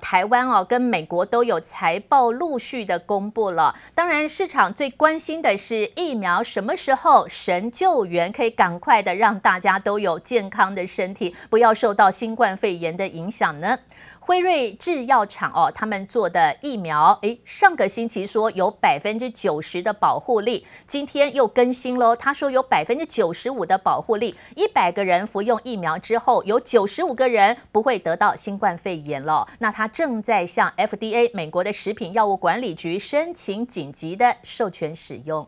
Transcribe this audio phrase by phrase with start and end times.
[0.00, 3.74] 台湾哦跟美国都有财报陆续的公布了。
[3.94, 13.78] 当然，市场最关心的是疫苗什么时候神救援，可以赶快的让大家都有健康的身体，不要受到新冠肺炎的影响呢？
[14.30, 29.44] 辉瑞制药厂哦，他们做的疫苗，诶，上个星期说有百分之九十的保护力，今天又更新喽，他说有百分之九十五的保护力，一百个人服用疫苗之后，有九十五个人不会得到新冠肺炎了。
[29.58, 35.44] 那他正在向 FDA 美国的食品药物管理局申请紧急的授权使用。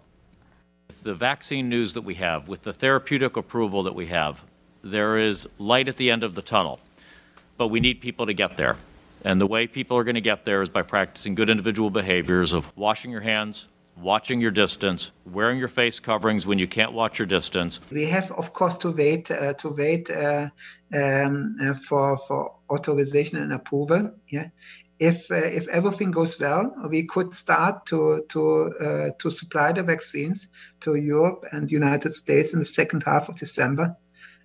[1.04, 4.38] The vaccine news that we have, with the therapeutic approval that we have,
[4.82, 6.80] there is light at the end of the tunnel.
[7.56, 8.76] But we need people to get there.
[9.24, 12.52] And the way people are going to get there is by practicing good individual behaviors
[12.52, 13.66] of washing your hands,
[13.96, 17.78] watching your distance, wearing your face coverings when you can't watch your distance.
[17.90, 20.48] We have, of course, to wait uh, to wait uh,
[20.92, 24.10] um, uh, for for authorization and approval.
[24.28, 24.48] Yeah,
[24.98, 28.42] if uh, if everything goes well, we could start to to
[28.78, 30.48] uh, to supply the vaccines
[30.80, 33.96] to Europe and United States in the second half of December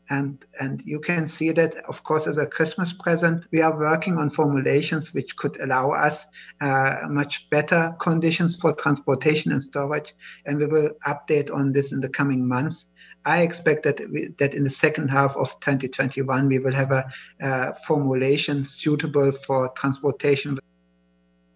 [0.10, 4.18] and and you can see that of course as a christmas present we are working
[4.18, 6.26] on formulations which could allow us
[6.62, 10.14] uh, much better conditions for transportation and storage.
[10.46, 12.86] And we will update on this in the coming months.
[13.26, 17.10] I expect that we, that in the second half of 2021 we will have a,
[17.42, 20.77] a formulation suitable for transportation 因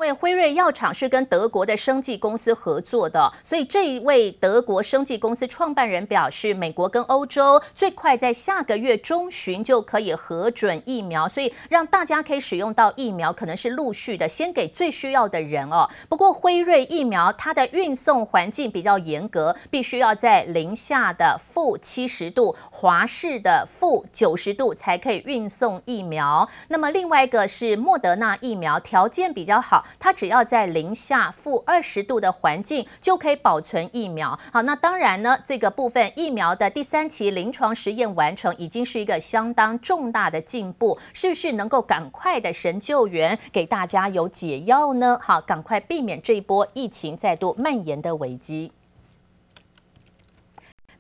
[0.02, 15.88] 因为辉瑞药厂是跟德国的生技公司合作的，所以这一位德国生技公司创办人表示，美国跟欧洲最快在下个月中旬就可以核准疫苗，所以让大家可以使用到疫苗，可能是陆续的，先给最需要的人哦。
[16.10, 26.50] 不过辉瑞疫苗它的运送环境比较严格，必须要在零下的负七十度、华氏的负九十度才可以运送疫苗。
[26.70, 29.86] 那么另外一个是莫德纳疫苗，条件比较好。
[30.00, 34.38] 它只要在零下负二十度的环境就可以保存疫苗。
[34.52, 40.98] 好，那当然呢，这个部分疫苗的第三期临床实验完成，已经是一个相当重大的进步。
[41.14, 45.20] 是不是能够赶快的神救援，给大家有解药呢？
[45.22, 48.72] 好，赶快避免这一波疫情再度蔓延的危机。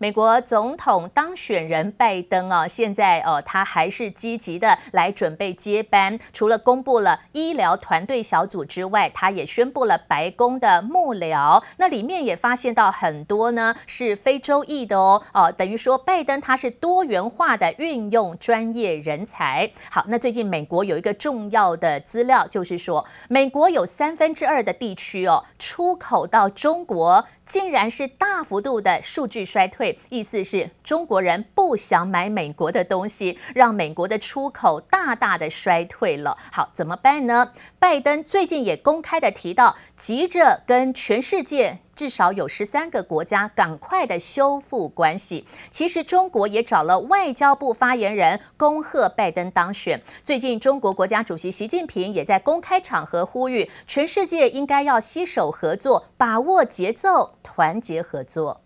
[0.01, 6.17] 美国总统当选人拜登啊，现在哦，他还是积极的来准备接班。
[6.33, 11.63] 除了公布了医疗团队小组之外，他也宣布了白宫的幕僚。
[11.77, 19.69] 那里面也发现到很多呢是非洲裔的哦，哦，等于说拜登他是多元化的运用专业人才。
[19.91, 27.23] 好，那最近美国有一个重要的资料，就是说美国有三分之二的地区哦，出口到中国。
[27.51, 36.37] 竟然是大幅度的数据衰退，意思是中国人不想买美国的东西，让美国的出口大大的衰退了。
[36.49, 37.51] 好，怎么办呢？
[37.77, 41.79] 拜登最近也公开的提到，急着跟全世界。
[41.95, 45.45] 至少有十三个国家赶快的修复关系。
[45.69, 50.01] 其实中国也找了外交部发言人恭贺拜登当选。
[50.23, 58.61] 最近中国国家主席习近平也在公开场合呼吁，全世界应该要携手合作，把握节奏，团结合作。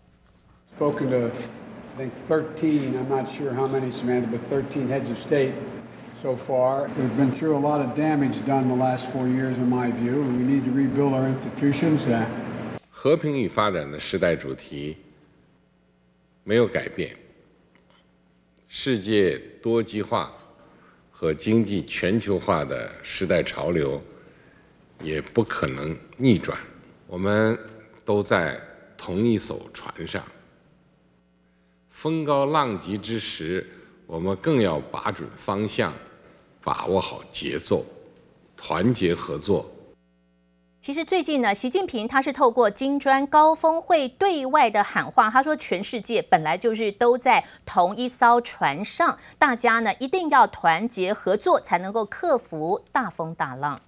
[0.78, 1.30] Spoken to,
[1.98, 5.52] I think, 13, I'm not sure how many, Samantha, but 13 heads of state
[6.22, 6.88] so far.
[6.98, 10.22] We've been through a lot of damage done the last four years, in my view,
[10.22, 12.06] and we need to rebuild our institutions.
[12.98, 14.96] 和平与发展的时代主题
[16.44, 17.14] 没有改变，
[18.68, 20.34] 世界多极化
[21.10, 24.02] 和经济全球化的时代潮流
[25.02, 26.58] 也不可能逆转。
[27.06, 27.56] 我们
[28.02, 28.58] 都在
[28.96, 30.24] 同一艘船上，
[31.90, 33.68] 风高浪急之时，
[34.06, 35.92] 我们更要把准方向，
[36.62, 37.84] 把握好节奏，
[38.56, 39.70] 团结合作。
[40.86, 53.80] 其实最近呢，习近平他是透过金砖高峰会对外的喊话，他说全世界本来就是都在同一艘船上，大家呢一定要团结合作，才能够克服大风大浪。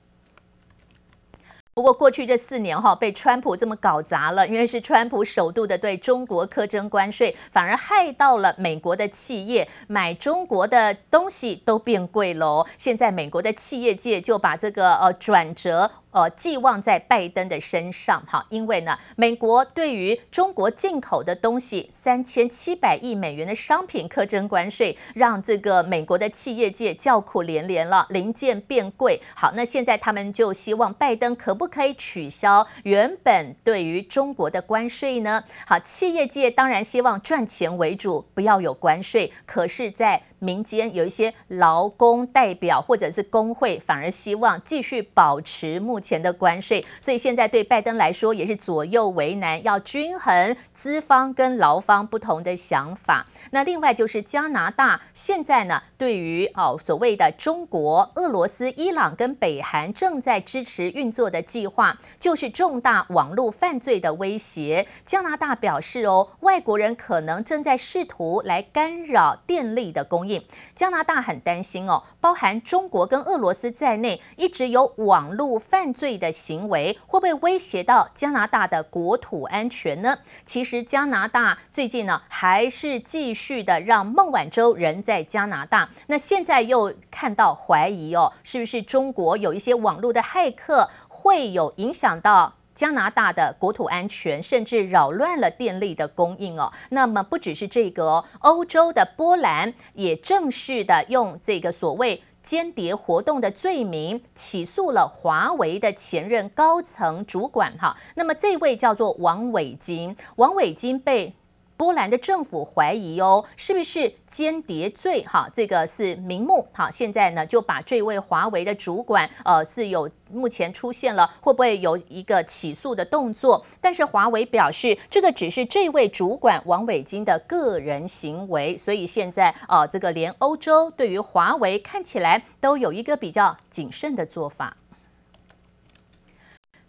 [1.73, 12.67] 不过过去这四年哈，被川普这么搞砸了，因为是川普首度的对中国苛征关税，反而害到了美国的企业，买中国的东西都变贵喽。
[12.76, 15.88] 现在美国的企业界就把这个呃转折。
[16.10, 29.20] 呃，寄望在拜登的身上，哈，因为呢，美国对于中国进口的东西三千七百亿美元的商品课征关税，让这个美国的企业界叫苦连连了，零件变贵。
[29.34, 35.44] 好，那现在他们就希望拜登可不可以取消原本对于中国的关税呢？
[35.66, 53.26] 好，企业界当然希望赚钱为主，不要有关税，可是，在民间有一些劳工代表或者是工会，反而希望继续保持目前的关税，所以现在对拜登来说也是左右为难，要均衡资方跟劳方不同的想法。
[53.50, 64.87] 那另外就是加拿大现在呢，对于哦所谓的中国、俄罗斯、伊朗跟北韩正在支持运作的计划，就是重大网络犯罪的威胁。
[65.05, 70.27] 加拿大表示哦，外国人可能正在试图来干扰电力的供
[70.75, 80.19] 加拿大很担心哦，包含中国跟俄罗斯在内，一直有网络犯罪的行为，会不会威胁到加拿大的国土安全呢？
[80.44, 85.88] 其实加拿大最近呢，还是继续的让孟晚舟人在加拿大。
[86.08, 96.72] 那现在又看到怀疑哦，是不是中国有一些网络的骇客会有影响到加拿大的国土安全，甚至扰乱了电力的供应哦？
[96.90, 107.96] 那么不只是这个，欧洲的波兰也正式的用这个所谓间谍活动的罪名起诉了华为的前任高层主管哈。
[108.14, 111.34] 那么这位叫做王伟金，王伟金被。
[111.78, 115.22] 波兰的政府怀疑哦，是不是间谍罪？
[115.22, 116.66] 哈，这个是名目。
[116.72, 123.64] 好，现在呢就把这位华为的主管，呃，是有目前出现了，会不会有一个起诉的动作？
[123.80, 134.76] 但是华为表示，这个只是这位主管王伟金的个人行为，所以现在呃，这个连欧洲对于华为看起来都有一个比较谨慎的做法。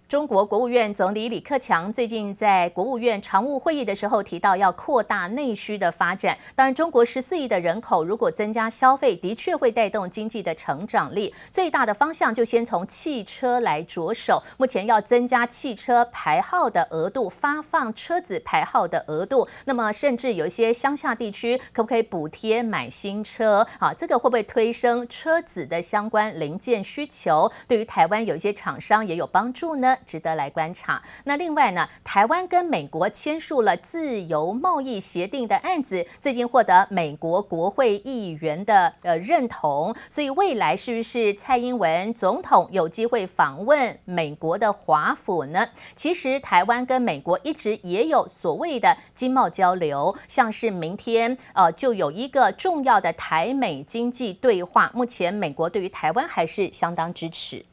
[0.09, 6.35] 中国国务院总理李克强最近在国务院常务会议的时候提到，要扩大内需的发展。
[6.55, 11.31] 当然，中国十四亿的人口如果增加消费，的确会带动经济的成长力。
[11.51, 14.41] 最大的方向就先从汽车来着手。
[14.57, 19.47] 目前要增加汽车牌号的额度，发放车子牌号的额度。
[19.65, 23.63] 那么，甚至有一些乡下地区，可不可以补贴买新车？
[23.77, 27.51] 啊，这个会不会推升车子的相关零件需求？
[27.67, 29.95] 对于台湾有一些厂商也有帮助呢？
[30.05, 31.01] 值得来观察。
[31.23, 39.95] 那另外呢，台湾跟美国签署了自由贸易协定的案子，最近获得美国国会议员的呃认同。
[40.09, 45.67] 所以未来是不是蔡英文总统有机会访问美国的华府呢？
[45.95, 54.91] 其实台湾跟美国一直也有所谓的经贸交流，像是明天呃就有一个重要的台美经济对话。
[54.93, 57.63] 目前美国对于台湾还是相当支持。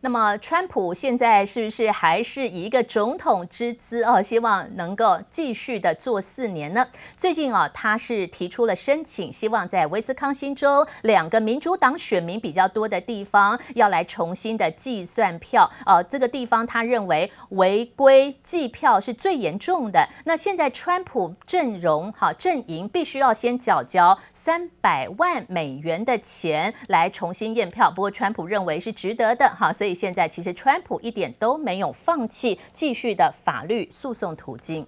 [0.00, 4.22] 那么，川普现在是不是还是以一个总统之姿哦？
[4.22, 6.86] 希望能够继续的做四年呢？
[7.16, 15.68] 最近啊，他是提出了申请，希望在威斯康星州两个民主党选民比较多的地方，要来重新的计算票。
[15.84, 20.08] 呃，这个地方他认为违规计票是最严重的。
[20.24, 27.90] 那现在川普阵容哈阵营必须要先缴交三百万美元的钱来重新验票。
[27.90, 29.87] 不过，川普认为是值得的哈，所以。
[29.88, 34.86] 所以现在其实川普一点都没有放弃继续的法律诉讼途径。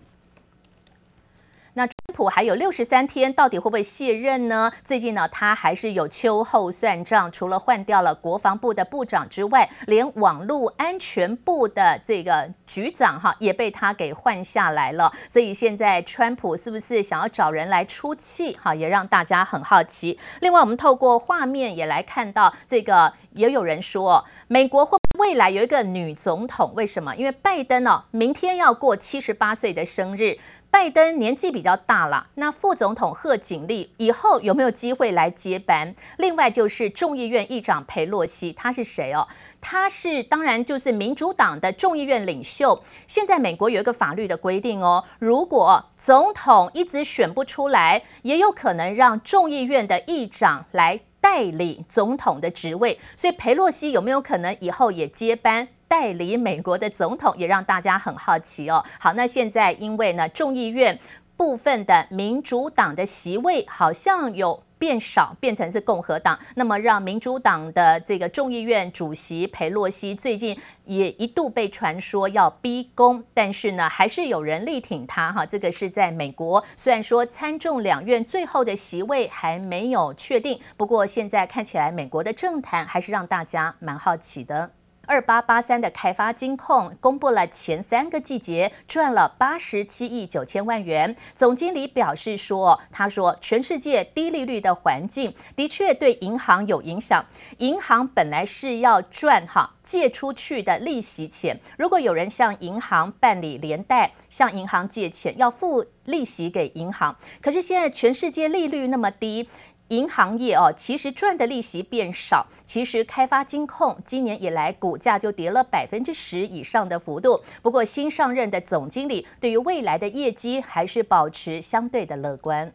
[1.81, 4.71] 那川普还有六十三天，到底会不会卸任呢？
[4.85, 15.11] 最近呢，他还是有秋后算账，除了换掉了国防部的部长之外，连网络安全部的这个局长哈也被他给换下来了。
[15.31, 18.55] 所以现在川普是不是想要找人来出气？
[18.61, 20.19] 哈，也让大家很好奇。
[20.43, 24.99] 另外，我们透过画面也来看到这个，也有人说，美国会
[25.31, 27.15] 未来有一个女总统，为什么？
[27.15, 30.37] 因为拜登呢，明天要过七十八岁的生日。
[30.73, 35.95] 拜登年纪比较大了，那副总统贺锦丽以后有没有机会来接班？
[36.19, 39.29] 另外就是众议院议长裴洛西，他是谁哦？
[39.61, 42.83] 他是当然就是民主党的众议院领袖。
[43.07, 52.99] 现在美国有一个法律的规定哦，如果总统一直选不出来，也有可能让众议院的议长来代理总统的职位。
[53.17, 55.69] 所以裴洛西有没有可能以后也接班？
[55.87, 58.85] 代理美国的总统也让大家很好奇哦。
[58.99, 60.97] 好，那现在因为呢，众议院
[61.37, 75.45] 部分的民主党的席位好像有变少，变成是共和党，那么让民主党的这个众议院主席裴洛西最近也一度被传说要逼宫，但是呢，还是有人力挺他哈。
[75.45, 84.71] 这个是在美国，虽然说参众两院最后的席位还没有确定，不过现在看起来美国的政坛还是让大家蛮好奇的。
[85.11, 91.17] 二八八三的开发金控公布了前三个季节赚了八十七亿九千万元。
[91.35, 97.26] 总经理表示说：“他说，全世界低利率的环境的确对银行有影响。
[97.59, 107.17] 银行本来是要赚哈借出去的利息钱，如果有人向银行办理连带，向银行借钱要付利息给银行。
[107.43, 109.49] 可是现在全世界利率那么低。”
[109.89, 112.48] 银行业哦，其实赚的利息变少。
[112.65, 117.39] 其实开发金控今年以来股价就跌了百分之十以上的幅度。
[117.62, 122.74] 不过新上任的总经理对于未来的业绩还是保持相对的乐观。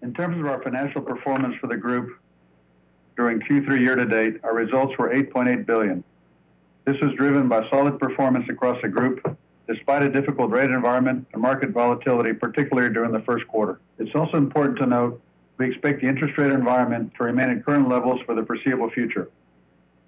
[0.00, 2.08] In terms of our financial performance for the group
[3.16, 6.02] during Q3 year to date, our results were 8.8 billion.
[6.84, 9.20] This was driven by solid performance across the group,
[9.66, 13.78] despite a difficult rate environment and market volatility, particularly during the first quarter.
[13.98, 15.20] It's also important to note.
[15.59, 19.29] we expect the interest rate environment to remain at current levels for the foreseeable future.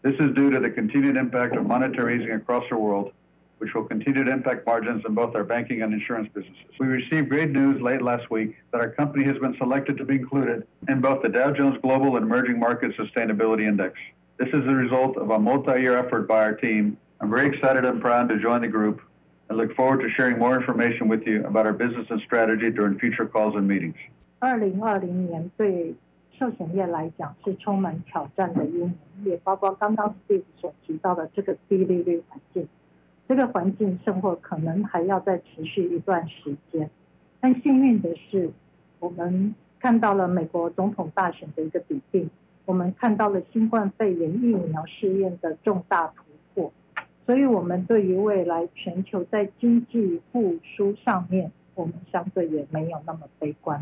[0.01, 3.11] This is due to the continued impact of monetary easing across the world,
[3.57, 6.63] which will continue to impact margins in both our banking and insurance businesses.
[6.79, 10.15] We received great news late last week that our company has been selected to be
[10.15, 13.99] included in both the Dow Jones Global and Emerging Markets Sustainability Index.
[14.37, 16.97] This is the result of a multi-year effort by our team.
[17.19, 19.01] I'm very excited and proud to join the group
[19.49, 22.97] and look forward to sharing more information with you about our business and strategy during
[22.99, 23.97] future calls and meetings.
[24.41, 25.93] 二零二零年对
[26.31, 32.67] 寿险业来讲是充满挑战的一年，也包括刚刚 Steve 所提到的这个低利率环境。
[33.27, 36.89] 这个环境生活可能还要再持续一段时间。
[37.39, 38.49] 但幸运的是，
[38.99, 42.27] 我们看到了美国总统大选的一个比拼，
[42.65, 46.23] 我们看到了新冠肺炎疫苗试验的重大突
[46.55, 46.73] 破，
[47.27, 53.79] 所以我们对于未来全球在经济复苏上面，我们相对也没有那么悲观。